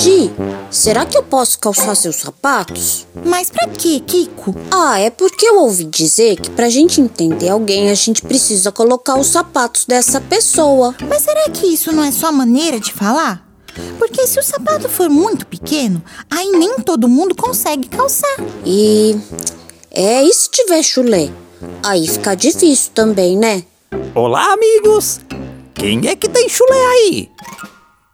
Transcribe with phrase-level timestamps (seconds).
[0.00, 0.30] Gi,
[0.70, 3.06] será que eu posso calçar seus sapatos?
[3.22, 4.54] Mas pra quê, Kiko?
[4.70, 9.18] Ah, é porque eu ouvi dizer que pra gente entender alguém, a gente precisa colocar
[9.18, 10.94] os sapatos dessa pessoa.
[11.06, 13.46] Mas será que isso não é só maneira de falar?
[13.98, 18.36] Porque se o sapato for muito pequeno, aí nem todo mundo consegue calçar.
[18.64, 19.14] E.
[19.90, 21.28] É, e se tiver chulé?
[21.82, 23.64] Aí fica difícil também, né?
[24.14, 25.20] Olá, amigos!
[25.74, 27.30] Quem é que tem chulé aí?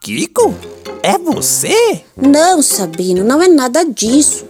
[0.06, 0.54] Kiko?
[1.02, 2.04] É você?
[2.16, 4.46] Não, Sabino, não é nada disso.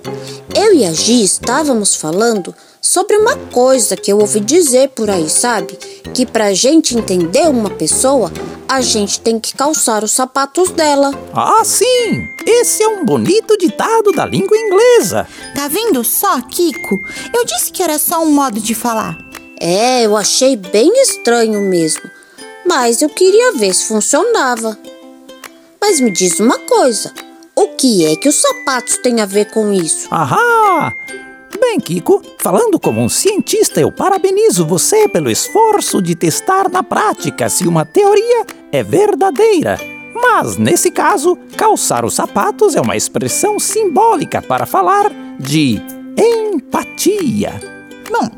[0.55, 5.30] Eu e a Gi estávamos falando sobre uma coisa que eu ouvi dizer por aí,
[5.30, 5.79] sabe?
[6.12, 8.30] Que pra gente entender uma pessoa,
[8.69, 11.10] a gente tem que calçar os sapatos dela.
[11.32, 12.29] Ah, sim!
[12.46, 15.27] Esse é um bonito ditado da língua inglesa.
[15.54, 17.02] Tá vendo só, Kiko?
[17.32, 19.16] Eu disse que era só um modo de falar.
[19.59, 22.02] É, eu achei bem estranho mesmo,
[22.66, 24.79] mas eu queria ver se funcionava.
[25.88, 27.12] Mas me diz uma coisa:
[27.54, 30.09] o que é que os sapatos têm a ver com isso?
[30.10, 30.93] Ahá!
[31.60, 37.48] Bem, Kiko, falando como um cientista, eu parabenizo você pelo esforço de testar na prática
[37.48, 39.78] se uma teoria é verdadeira.
[40.12, 45.80] Mas, nesse caso, calçar os sapatos é uma expressão simbólica para falar de
[46.18, 47.60] empatia.
[48.10, 48.28] Bom,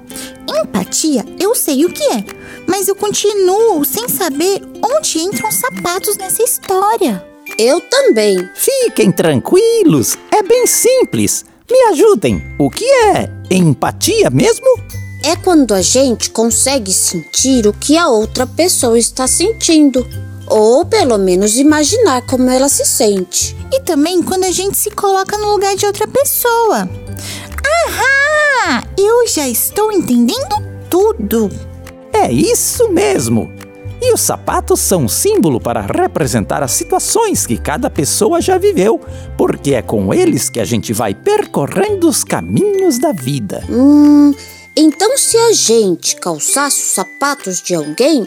[0.63, 2.25] empatia eu sei o que é,
[2.67, 7.28] mas eu continuo sem saber onde entram os sapatos nessa história.
[7.59, 8.39] Eu também.
[8.55, 11.45] Fiquem tranquilos, é bem simples.
[11.69, 14.65] Me ajudem, o que é empatia mesmo?
[15.25, 20.07] É quando a gente consegue sentir o que a outra pessoa está sentindo.
[20.47, 23.57] Ou pelo menos imaginar como ela se sente.
[23.73, 26.89] E também quando a gente se coloca no lugar de outra pessoa.
[27.89, 28.85] Ahá!
[28.97, 31.51] Eu já estou entendendo tudo.
[32.13, 33.53] É isso mesmo!
[34.09, 38.99] E os sapatos são um símbolo para representar as situações que cada pessoa já viveu,
[39.37, 43.63] porque é com eles que a gente vai percorrendo os caminhos da vida.
[43.69, 44.33] Hum,
[44.75, 48.27] então se a gente calçasse os sapatos de alguém,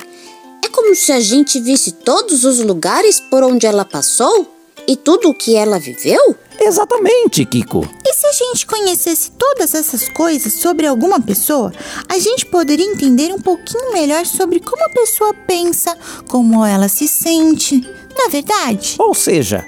[0.64, 5.30] é como se a gente visse todos os lugares por onde ela passou e tudo
[5.30, 6.36] o que ela viveu?
[6.60, 7.88] Exatamente, Kiko.
[8.06, 11.74] E se a gente conhecesse todas essas coisas sobre alguma pessoa,
[12.08, 15.98] a gente poderia entender um pouquinho melhor sobre como a pessoa pensa,
[16.30, 17.82] como ela se sente.
[18.16, 18.96] Não é verdade?
[19.00, 19.66] Ou seja,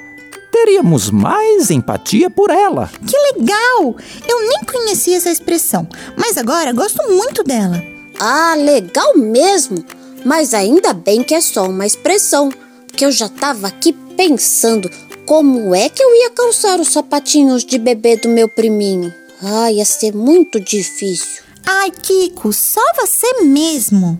[0.51, 2.91] teríamos mais empatia por ela.
[3.07, 3.95] Que legal!
[4.27, 7.81] Eu nem conhecia essa expressão, mas agora gosto muito dela.
[8.19, 9.83] Ah, legal mesmo!
[10.23, 12.49] Mas ainda bem que é só uma expressão,
[12.87, 14.89] porque eu já estava aqui pensando
[15.25, 19.13] como é que eu ia calçar os sapatinhos de bebê do meu priminho?
[19.41, 21.43] Ah, ia ser muito difícil.
[21.65, 24.19] Ai, Kiko, só você mesmo.